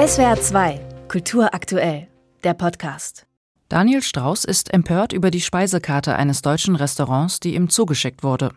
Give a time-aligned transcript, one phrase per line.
[0.00, 2.08] SWR 2, Kultur aktuell,
[2.42, 3.26] der Podcast.
[3.68, 8.52] Daniel Strauß ist empört über die Speisekarte eines deutschen Restaurants, die ihm zugeschickt wurde.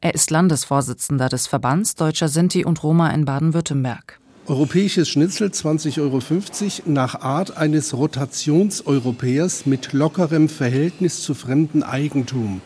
[0.00, 4.18] Er ist Landesvorsitzender des Verbands Deutscher Sinti und Roma in Baden-Württemberg.
[4.48, 12.60] Europäisches Schnitzel 20,50 Euro nach Art eines Rotationseuropäers mit lockerem Verhältnis zu fremdem Eigentum.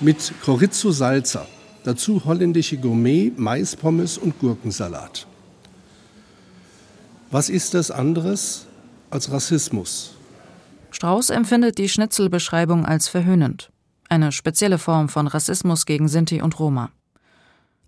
[0.00, 1.46] Mit Chorizo Salsa.
[1.84, 5.26] Dazu holländische Gourmet, Maispommes und Gurkensalat.
[7.30, 8.66] Was ist das anderes
[9.10, 10.12] als Rassismus?
[10.90, 13.70] Strauß empfindet die Schnitzelbeschreibung als verhöhnend.
[14.08, 16.90] Eine spezielle Form von Rassismus gegen Sinti und Roma.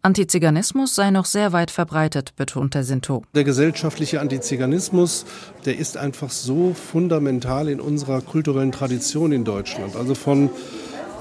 [0.03, 3.25] Antiziganismus sei noch sehr weit verbreitet, betont der Sinto.
[3.35, 5.25] Der gesellschaftliche Antiziganismus,
[5.65, 9.97] der ist einfach so fundamental in unserer kulturellen Tradition in Deutschland.
[9.97, 10.51] Also von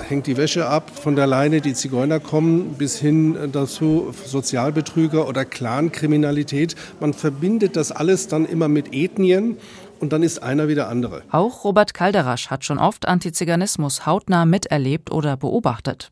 [0.08, 5.46] hängt die Wäsche ab von der Leine, die Zigeuner kommen, bis hin dazu Sozialbetrüger oder
[5.46, 6.76] Clankriminalität.
[7.00, 9.58] Man verbindet das alles dann immer mit Ethnien
[10.00, 11.23] und dann ist einer wie der andere.
[11.31, 16.12] Auch Robert Kalderasch hat schon oft Antiziganismus hautnah miterlebt oder beobachtet.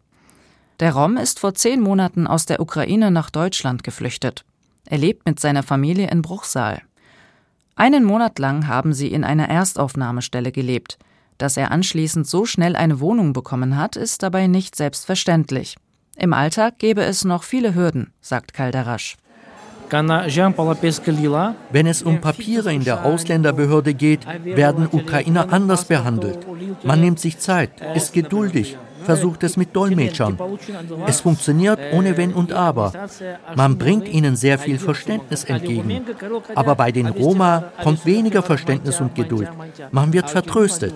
[0.79, 4.43] Der Rom ist vor zehn Monaten aus der Ukraine nach Deutschland geflüchtet.
[4.85, 6.81] Er lebt mit seiner Familie in Bruchsal.
[7.75, 10.97] Einen Monat lang haben sie in einer Erstaufnahmestelle gelebt.
[11.37, 15.75] Dass er anschließend so schnell eine Wohnung bekommen hat, ist dabei nicht selbstverständlich.
[16.17, 19.17] Im Alltag gäbe es noch viele Hürden, sagt Kalderasch.
[21.71, 26.39] Wenn es um Papiere in der Ausländerbehörde geht, werden Ukrainer anders behandelt.
[26.83, 30.37] Man nimmt sich Zeit, ist geduldig, versucht es mit Dolmetschern.
[31.05, 32.91] Es funktioniert ohne Wenn und Aber.
[33.55, 36.01] Man bringt ihnen sehr viel Verständnis entgegen.
[36.55, 39.49] Aber bei den Roma kommt weniger Verständnis und Geduld.
[39.91, 40.93] Man wird vertröstet.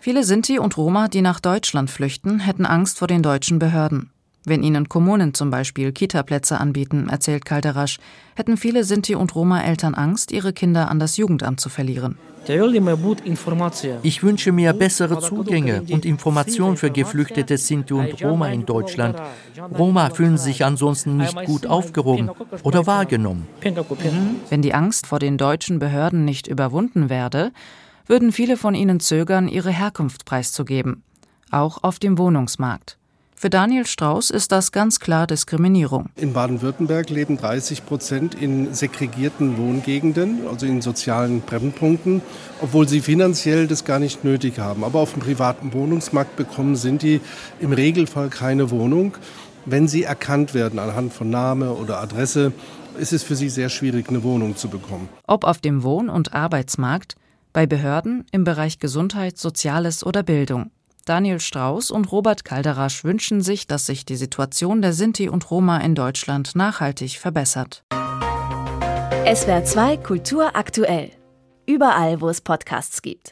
[0.00, 4.10] Viele Sinti und Roma, die nach Deutschland flüchten, hätten Angst vor den deutschen Behörden.
[4.44, 7.98] Wenn ihnen Kommunen zum Beispiel Kitaplätze anbieten, erzählt Kalderasch,
[8.34, 12.16] hätten viele Sinti und Roma-Eltern Angst, ihre Kinder an das Jugendamt zu verlieren.
[14.02, 19.18] Ich wünsche mir bessere Zugänge und Informationen für geflüchtete Sinti und Roma in Deutschland.
[19.76, 22.30] Roma fühlen sich ansonsten nicht gut aufgehoben
[22.62, 23.46] oder wahrgenommen.
[24.48, 27.52] Wenn die Angst vor den deutschen Behörden nicht überwunden werde,
[28.08, 31.04] würden viele von ihnen zögern, ihre Herkunft preiszugeben,
[31.50, 32.98] auch auf dem Wohnungsmarkt.
[33.40, 36.06] Für Daniel Strauß ist das ganz klar Diskriminierung.
[36.16, 42.20] In Baden-Württemberg leben 30 Prozent in segregierten Wohngegenden, also in sozialen Brennpunkten,
[42.60, 44.82] obwohl sie finanziell das gar nicht nötig haben.
[44.82, 47.20] Aber auf dem privaten Wohnungsmarkt bekommen sind die
[47.60, 49.16] im Regelfall keine Wohnung.
[49.66, 52.52] Wenn sie erkannt werden anhand von Name oder Adresse,
[52.98, 55.08] ist es für sie sehr schwierig, eine Wohnung zu bekommen.
[55.28, 57.14] Ob auf dem Wohn- und Arbeitsmarkt,
[57.52, 60.70] bei Behörden, im Bereich Gesundheit, Soziales oder Bildung.
[61.04, 65.78] Daniel Strauß und Robert Kalderasch wünschen sich, dass sich die Situation der Sinti und Roma
[65.78, 67.82] in Deutschland nachhaltig verbessert.
[69.24, 71.10] SWR 2 Kultur aktuell.
[71.66, 73.26] Überall, wo es Podcasts gibt.